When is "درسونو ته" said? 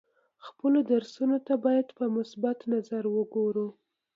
0.91-1.53